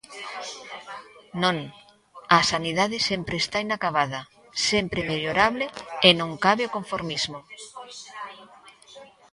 [1.43, 1.57] Non,
[2.37, 4.21] a sanidade sempre está inacabada,
[4.69, 5.65] sempre é mellorable
[6.07, 7.39] e non cabe o conformismo.